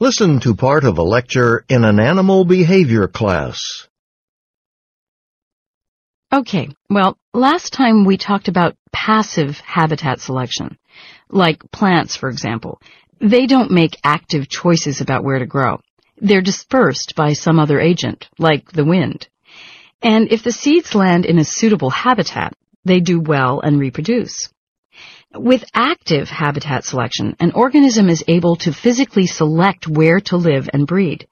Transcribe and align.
Listen 0.00 0.40
to 0.40 0.56
part 0.56 0.82
of 0.82 0.98
a 0.98 1.04
lecture 1.04 1.64
in 1.68 1.84
an 1.84 2.00
animal 2.00 2.44
behavior 2.44 3.06
class. 3.06 3.86
Okay, 6.32 6.68
well, 6.90 7.16
last 7.32 7.72
time 7.72 8.04
we 8.04 8.16
talked 8.16 8.48
about 8.48 8.76
passive 8.90 9.60
habitat 9.60 10.20
selection, 10.20 10.78
like 11.30 11.70
plants, 11.70 12.16
for 12.16 12.28
example. 12.28 12.80
They 13.20 13.46
don't 13.46 13.70
make 13.70 14.00
active 14.02 14.48
choices 14.48 15.00
about 15.00 15.22
where 15.22 15.38
to 15.38 15.46
grow. 15.46 15.80
They're 16.16 16.42
dispersed 16.42 17.14
by 17.14 17.34
some 17.34 17.60
other 17.60 17.78
agent, 17.78 18.28
like 18.36 18.72
the 18.72 18.84
wind. 18.84 19.28
And 20.02 20.32
if 20.32 20.42
the 20.42 20.50
seeds 20.50 20.96
land 20.96 21.24
in 21.24 21.38
a 21.38 21.44
suitable 21.44 21.90
habitat, 21.90 22.52
they 22.84 22.98
do 22.98 23.20
well 23.20 23.60
and 23.60 23.78
reproduce. 23.78 24.52
With 25.36 25.64
active 25.74 26.28
habitat 26.28 26.84
selection, 26.84 27.34
an 27.40 27.52
organism 27.52 28.08
is 28.08 28.22
able 28.28 28.54
to 28.56 28.72
physically 28.72 29.26
select 29.26 29.88
where 29.88 30.20
to 30.20 30.36
live 30.36 30.68
and 30.72 30.86
breed. 30.86 31.26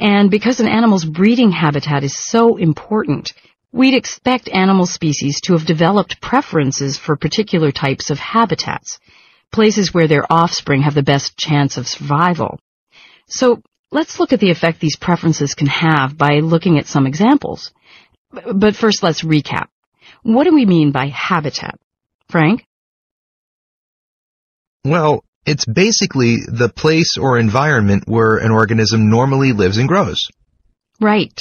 And 0.00 0.30
because 0.30 0.58
an 0.58 0.68
animal's 0.68 1.04
breeding 1.04 1.52
habitat 1.52 2.02
is 2.02 2.18
so 2.18 2.56
important, 2.56 3.32
we'd 3.72 3.94
expect 3.94 4.48
animal 4.48 4.86
species 4.86 5.40
to 5.42 5.52
have 5.52 5.64
developed 5.64 6.20
preferences 6.20 6.98
for 6.98 7.16
particular 7.16 7.70
types 7.70 8.10
of 8.10 8.18
habitats, 8.18 8.98
places 9.52 9.94
where 9.94 10.08
their 10.08 10.30
offspring 10.30 10.82
have 10.82 10.94
the 10.94 11.02
best 11.02 11.36
chance 11.36 11.76
of 11.76 11.86
survival. 11.86 12.58
So 13.28 13.62
let's 13.92 14.18
look 14.18 14.32
at 14.32 14.40
the 14.40 14.50
effect 14.50 14.80
these 14.80 14.96
preferences 14.96 15.54
can 15.54 15.68
have 15.68 16.18
by 16.18 16.40
looking 16.40 16.78
at 16.78 16.86
some 16.86 17.06
examples. 17.06 17.72
But 18.32 18.74
first 18.74 19.04
let's 19.04 19.22
recap. 19.22 19.68
What 20.22 20.44
do 20.44 20.54
we 20.54 20.66
mean 20.66 20.90
by 20.90 21.06
habitat? 21.06 21.78
Frank? 22.28 22.66
Well, 24.86 25.24
it's 25.44 25.64
basically 25.64 26.36
the 26.46 26.68
place 26.68 27.18
or 27.18 27.38
environment 27.38 28.04
where 28.06 28.36
an 28.36 28.52
organism 28.52 29.10
normally 29.10 29.52
lives 29.52 29.78
and 29.78 29.88
grows. 29.88 30.28
Right. 31.00 31.36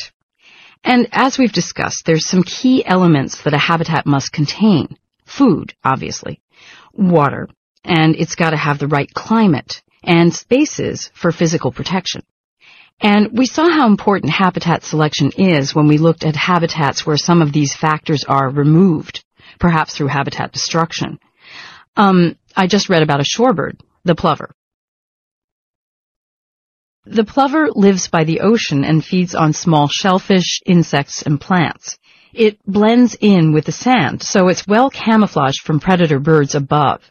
And 0.84 1.08
as 1.12 1.38
we've 1.38 1.52
discussed, 1.52 2.04
there's 2.06 2.28
some 2.28 2.42
key 2.42 2.84
elements 2.86 3.44
that 3.44 3.54
a 3.54 3.60
habitat 3.60 4.08
must 4.08 4.32
contain. 4.32 4.98
Food, 5.26 5.76
obviously. 5.84 6.42
Water. 6.94 7.48
And 7.84 8.16
it's 8.16 8.36
got 8.36 8.50
to 8.50 8.58
have 8.58 8.80
the 8.80 8.88
right 8.88 9.12
climate. 9.14 9.84
And 10.04 10.34
spaces 10.34 11.12
for 11.14 11.32
physical 11.32 11.72
protection. 11.72 12.24
And 13.02 13.38
we 13.38 13.46
saw 13.46 13.70
how 13.70 13.86
important 13.86 14.32
habitat 14.32 14.84
selection 14.84 15.32
is 15.38 15.76
when 15.76 15.88
we 15.88 15.98
looked 16.00 16.24
at 16.24 16.36
habitats 16.36 17.06
where 17.06 17.18
some 17.18 17.42
of 17.42 17.54
these 17.54 17.76
factors 17.76 18.24
are 18.24 18.50
removed, 18.50 19.24
perhaps 19.60 19.96
through 19.96 20.08
habitat 20.08 20.52
destruction. 20.52 21.20
Um, 21.96 22.36
I 22.56 22.68
just 22.68 22.90
read 22.90 23.04
about 23.04 23.22
a 23.22 23.24
shorebird, 23.24 23.80
the 24.04 24.16
plover. 24.16 24.52
The 27.06 27.24
plover 27.24 27.70
lives 27.74 28.08
by 28.08 28.24
the 28.24 28.42
ocean 28.42 28.84
and 28.84 29.06
feeds 29.06 29.36
on 29.36 29.54
small 29.54 29.88
shellfish, 29.88 30.62
insects, 30.66 31.22
and 31.22 31.40
plants. 31.40 31.98
It 32.34 32.58
blends 32.66 33.16
in 33.22 33.54
with 33.54 33.66
the 33.66 33.72
sand, 33.72 34.22
so 34.24 34.48
it's 34.48 34.68
well 34.68 34.90
camouflaged 34.90 35.62
from 35.62 35.80
predator 35.80 36.20
birds 36.20 36.56
above. 36.56 37.02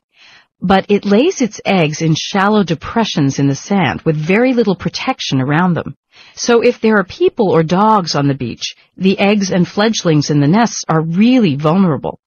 But 0.60 0.86
it 0.88 1.04
lays 1.04 1.40
its 1.40 1.60
eggs 1.64 2.02
in 2.02 2.14
shallow 2.16 2.64
depressions 2.64 3.38
in 3.38 3.46
the 3.46 3.54
sand 3.54 4.02
with 4.02 4.16
very 4.16 4.52
little 4.52 4.76
protection 4.76 5.40
around 5.40 5.74
them. 5.74 5.94
So 6.34 6.60
if 6.60 6.80
there 6.80 6.98
are 6.98 7.04
people 7.04 7.50
or 7.50 7.62
dogs 7.62 8.14
on 8.14 8.28
the 8.28 8.34
beach, 8.34 8.74
the 8.96 9.18
eggs 9.18 9.50
and 9.50 9.66
fledglings 9.66 10.30
in 10.30 10.40
the 10.40 10.48
nests 10.48 10.82
are 10.88 11.02
really 11.02 11.54
vulnerable. 11.56 12.18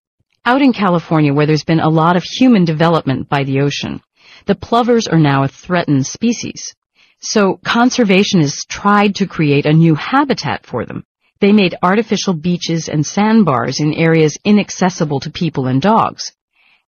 Out 0.47 0.61
in 0.61 0.71
California, 0.71 1.33
where 1.33 1.45
there's 1.45 1.65
been 1.65 1.81
a 1.81 1.89
lot 1.89 2.15
of 2.15 2.23
human 2.23 2.63
development 2.63 3.27
by 3.27 3.43
the 3.43 3.59
ocean, 3.59 3.99
the 4.45 4.55
plovers 4.55 5.05
are 5.05 5.19
now 5.19 5.43
a 5.43 5.49
threatened 5.49 6.07
species. 6.07 6.73
So 7.19 7.59
conservationists 7.65 8.65
tried 8.65 9.15
to 9.15 9.27
create 9.27 9.65
a 9.65 9.73
new 9.73 9.93
habitat 9.95 10.65
for 10.65 10.85
them. 10.85 11.03
They 11.41 11.51
made 11.51 11.75
artificial 11.83 12.33
beaches 12.33 12.87
and 12.87 13.05
sandbars 13.05 13.81
in 13.81 13.93
areas 13.93 14.37
inaccessible 14.45 15.19
to 15.19 15.31
people 15.31 15.67
and 15.67 15.81
dogs. 15.81 16.31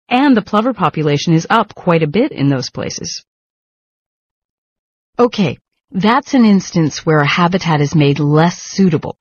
And 0.08 0.38
the 0.38 0.42
plover 0.42 0.74
population 0.74 1.34
is 1.34 1.46
up 1.50 1.76
quite 1.76 2.02
a 2.02 2.08
bit 2.08 2.32
in 2.32 2.48
those 2.48 2.70
places. 2.70 3.26
Okay, 5.20 5.58
that's 5.92 6.34
an 6.34 6.46
instance 6.46 7.06
where 7.06 7.20
a 7.20 7.28
habitat 7.28 7.82
is 7.82 7.94
made 7.94 8.20
less 8.20 8.62
suitable. 8.62 9.18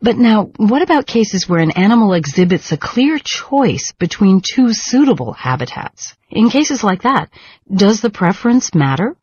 But 0.00 0.18
now, 0.18 0.50
what 0.56 0.82
about 0.82 1.06
cases 1.06 1.48
where 1.48 1.60
an 1.60 1.70
animal 1.70 2.12
exhibits 2.12 2.70
a 2.70 2.76
clear 2.76 3.18
choice 3.18 3.92
between 3.98 4.42
two 4.42 4.72
suitable 4.72 5.32
habitats? 5.32 6.14
In 6.30 6.50
cases 6.50 6.84
like 6.84 7.02
that, 7.02 7.30
does 7.74 8.02
the 8.02 8.10
preference 8.10 8.74
matter? 8.74 9.16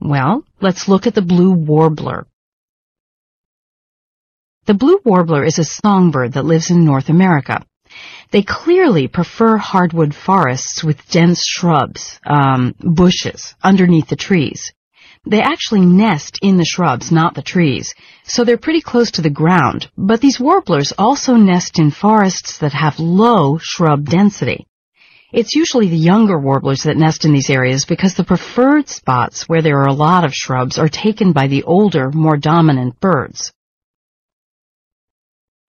Well, 0.00 0.44
let's 0.60 0.88
look 0.88 1.06
at 1.06 1.14
the 1.14 1.22
blue 1.22 1.52
warbler. 1.52 2.26
The 4.64 4.74
blue 4.74 5.00
warbler 5.04 5.44
is 5.44 5.58
a 5.58 5.64
songbird 5.64 6.32
that 6.32 6.44
lives 6.44 6.70
in 6.70 6.84
North 6.84 7.10
America. 7.10 7.64
They 8.30 8.42
clearly 8.42 9.08
prefer 9.08 9.56
hardwood 9.56 10.14
forests 10.14 10.84
with 10.84 11.08
dense 11.08 11.42
shrubs, 11.46 12.20
um, 12.26 12.74
bushes, 12.78 13.54
underneath 13.62 14.08
the 14.08 14.16
trees. 14.16 14.72
They 15.28 15.42
actually 15.42 15.84
nest 15.84 16.38
in 16.40 16.56
the 16.56 16.64
shrubs, 16.64 17.12
not 17.12 17.34
the 17.34 17.42
trees, 17.42 17.94
so 18.24 18.44
they're 18.44 18.56
pretty 18.56 18.80
close 18.80 19.10
to 19.10 19.20
the 19.20 19.28
ground, 19.28 19.90
but 19.94 20.22
these 20.22 20.40
warblers 20.40 20.94
also 20.96 21.34
nest 21.34 21.78
in 21.78 21.90
forests 21.90 22.56
that 22.58 22.72
have 22.72 22.98
low 22.98 23.58
shrub 23.60 24.06
density. 24.06 24.66
It's 25.30 25.54
usually 25.54 25.90
the 25.90 25.98
younger 25.98 26.38
warblers 26.38 26.84
that 26.84 26.96
nest 26.96 27.26
in 27.26 27.34
these 27.34 27.50
areas 27.50 27.84
because 27.84 28.14
the 28.14 28.24
preferred 28.24 28.88
spots 28.88 29.46
where 29.46 29.60
there 29.60 29.82
are 29.82 29.88
a 29.88 29.92
lot 29.92 30.24
of 30.24 30.32
shrubs 30.32 30.78
are 30.78 30.88
taken 30.88 31.32
by 31.32 31.48
the 31.48 31.64
older, 31.64 32.10
more 32.10 32.38
dominant 32.38 32.98
birds. 32.98 33.52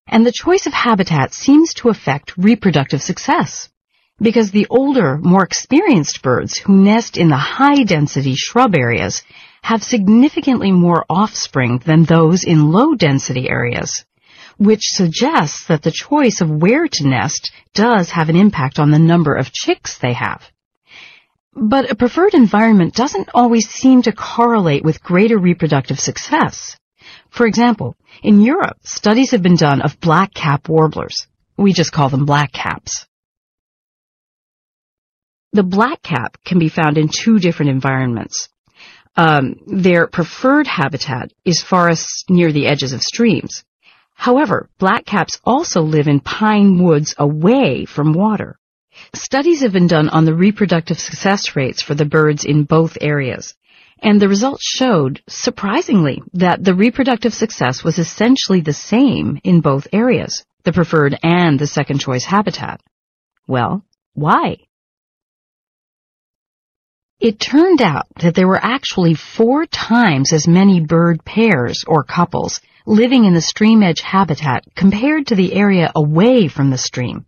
And 0.06 0.24
the 0.24 0.32
choice 0.32 0.66
of 0.66 0.72
habitat 0.72 1.34
seems 1.34 1.74
to 1.74 1.90
affect 1.90 2.38
reproductive 2.38 3.02
success 3.02 3.68
because 4.18 4.50
the 4.50 4.66
older, 4.70 5.18
more 5.18 5.44
experienced 5.44 6.22
birds 6.22 6.56
who 6.58 6.82
nest 6.82 7.18
in 7.18 7.28
the 7.28 7.36
high-density 7.36 8.34
shrub 8.36 8.74
areas 8.74 9.22
have 9.62 9.82
significantly 9.82 10.72
more 10.72 11.04
offspring 11.08 11.78
than 11.78 12.04
those 12.04 12.44
in 12.44 12.70
low-density 12.70 13.48
areas, 13.48 14.04
which 14.56 14.82
suggests 14.82 15.66
that 15.66 15.82
the 15.82 15.90
choice 15.90 16.40
of 16.40 16.50
where 16.50 16.86
to 16.88 17.08
nest 17.08 17.52
does 17.74 18.10
have 18.10 18.28
an 18.28 18.36
impact 18.36 18.78
on 18.78 18.90
the 18.90 18.98
number 18.98 19.34
of 19.34 19.52
chicks 19.52 19.98
they 19.98 20.12
have. 20.12 20.42
But 21.54 21.90
a 21.90 21.96
preferred 21.96 22.34
environment 22.34 22.94
doesn't 22.94 23.30
always 23.34 23.68
seem 23.68 24.02
to 24.02 24.12
correlate 24.12 24.84
with 24.84 25.02
greater 25.02 25.38
reproductive 25.38 25.98
success. 25.98 26.76
For 27.30 27.46
example, 27.46 27.96
in 28.22 28.40
Europe, 28.40 28.78
studies 28.82 29.32
have 29.32 29.42
been 29.42 29.56
done 29.56 29.82
of 29.82 29.98
black-cap 30.00 30.68
warblers. 30.68 31.26
We 31.56 31.72
just 31.72 31.92
call 31.92 32.08
them 32.08 32.26
blackcaps. 32.26 33.06
The 35.52 35.62
blackcap 35.62 36.36
can 36.44 36.58
be 36.58 36.68
found 36.68 36.96
in 36.96 37.08
two 37.08 37.38
different 37.38 37.70
environments. 37.70 38.48
Um, 39.16 39.56
their 39.66 40.06
preferred 40.06 40.66
habitat 40.66 41.32
is 41.44 41.62
forests 41.62 42.24
near 42.28 42.52
the 42.52 42.66
edges 42.66 42.92
of 42.92 43.02
streams. 43.02 43.64
However, 44.14 44.68
blackcaps 44.78 45.40
also 45.44 45.82
live 45.82 46.06
in 46.06 46.20
pine 46.20 46.82
woods 46.82 47.14
away 47.18 47.86
from 47.86 48.12
water. 48.12 48.58
Studies 49.14 49.62
have 49.62 49.72
been 49.72 49.86
done 49.86 50.08
on 50.08 50.24
the 50.24 50.34
reproductive 50.34 50.98
success 50.98 51.56
rates 51.56 51.82
for 51.82 51.94
the 51.94 52.04
birds 52.04 52.44
in 52.44 52.64
both 52.64 52.98
areas. 53.00 53.54
And 54.02 54.20
the 54.20 54.28
results 54.28 54.62
showed, 54.64 55.22
surprisingly, 55.28 56.22
that 56.34 56.62
the 56.62 56.74
reproductive 56.74 57.34
success 57.34 57.84
was 57.84 57.98
essentially 57.98 58.60
the 58.60 58.72
same 58.72 59.38
in 59.44 59.60
both 59.60 59.88
areas, 59.92 60.44
the 60.64 60.72
preferred 60.72 61.18
and 61.22 61.58
the 61.58 61.66
second 61.66 61.98
choice 61.98 62.24
habitat. 62.24 62.80
Well, 63.46 63.84
why? 64.14 64.58
It 67.20 67.38
turned 67.38 67.82
out 67.82 68.06
that 68.20 68.34
there 68.34 68.48
were 68.48 68.64
actually 68.64 69.12
four 69.12 69.66
times 69.66 70.32
as 70.32 70.48
many 70.48 70.80
bird 70.80 71.22
pairs 71.22 71.84
or 71.86 72.02
couples 72.02 72.60
living 72.86 73.26
in 73.26 73.34
the 73.34 73.42
stream 73.42 73.82
edge 73.82 74.00
habitat 74.00 74.64
compared 74.74 75.26
to 75.26 75.34
the 75.34 75.52
area 75.52 75.92
away 75.94 76.48
from 76.48 76.70
the 76.70 76.78
stream. 76.78 77.26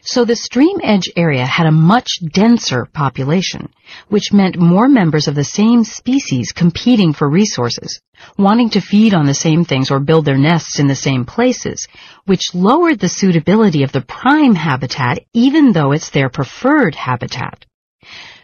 So 0.00 0.24
the 0.24 0.36
stream 0.36 0.78
edge 0.82 1.10
area 1.16 1.44
had 1.44 1.66
a 1.66 1.70
much 1.70 2.08
denser 2.32 2.86
population, 2.86 3.68
which 4.08 4.32
meant 4.32 4.56
more 4.56 4.88
members 4.88 5.28
of 5.28 5.34
the 5.34 5.44
same 5.44 5.84
species 5.84 6.52
competing 6.52 7.12
for 7.12 7.28
resources, 7.28 8.00
wanting 8.38 8.70
to 8.70 8.80
feed 8.80 9.12
on 9.12 9.26
the 9.26 9.34
same 9.34 9.66
things 9.66 9.90
or 9.90 10.00
build 10.00 10.24
their 10.24 10.38
nests 10.38 10.78
in 10.78 10.86
the 10.86 10.94
same 10.94 11.26
places, 11.26 11.86
which 12.24 12.54
lowered 12.54 13.00
the 13.00 13.10
suitability 13.10 13.82
of 13.82 13.92
the 13.92 14.00
prime 14.00 14.54
habitat 14.54 15.18
even 15.34 15.72
though 15.72 15.92
it's 15.92 16.08
their 16.08 16.30
preferred 16.30 16.94
habitat. 16.94 17.66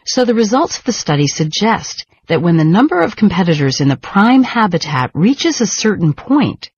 So 0.04 0.24
the 0.24 0.34
results 0.34 0.78
of 0.78 0.84
the 0.84 0.92
study 0.92 1.26
suggest 1.26 2.06
that 2.26 2.42
when 2.42 2.56
the 2.56 2.64
number 2.64 3.00
of 3.00 3.16
competitors 3.16 3.80
in 3.80 3.88
the 3.88 3.96
prime 3.96 4.42
habitat 4.42 5.10
reaches 5.14 5.60
a 5.60 5.66
certain 5.66 6.12
point, 6.12 6.70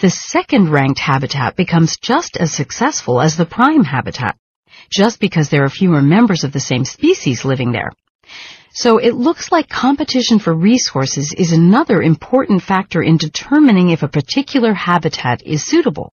the 0.00 0.10
second 0.10 0.70
ranked 0.70 0.98
habitat 0.98 1.56
becomes 1.56 1.96
just 1.98 2.36
as 2.36 2.52
successful 2.52 3.20
as 3.20 3.36
the 3.36 3.46
prime 3.46 3.84
habitat, 3.84 4.36
just 4.90 5.20
because 5.20 5.48
there 5.48 5.64
are 5.64 5.70
fewer 5.70 6.02
members 6.02 6.44
of 6.44 6.52
the 6.52 6.60
same 6.60 6.84
species 6.84 7.44
living 7.44 7.72
there. 7.72 7.90
So 8.74 8.98
it 8.98 9.14
looks 9.14 9.52
like 9.52 9.68
competition 9.68 10.38
for 10.38 10.54
resources 10.54 11.34
is 11.36 11.52
another 11.52 12.00
important 12.02 12.62
factor 12.62 13.02
in 13.02 13.16
determining 13.16 13.90
if 13.90 14.02
a 14.02 14.08
particular 14.08 14.72
habitat 14.72 15.42
is 15.44 15.64
suitable. 15.64 16.12